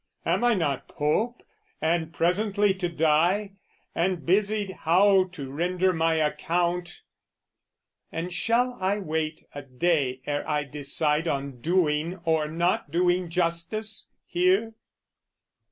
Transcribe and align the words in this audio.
"Am 0.25 0.43
I 0.43 0.55
not 0.55 0.87
Pope, 0.87 1.43
and 1.79 2.11
presently 2.11 2.73
to 2.73 2.89
die, 2.89 3.51
"And 3.93 4.25
busied 4.25 4.71
how 4.71 5.25
to 5.33 5.51
render 5.51 5.93
my 5.93 6.15
account, 6.15 7.03
"And 8.11 8.33
shall 8.33 8.79
I 8.81 8.97
wait 8.97 9.43
a 9.53 9.61
day 9.61 10.21
ere 10.25 10.43
I 10.49 10.63
decide 10.63 11.27
"On 11.27 11.61
doing 11.61 12.19
or 12.25 12.47
not 12.47 12.89
doing 12.89 13.29
justice 13.29 14.09
here? 14.25 14.73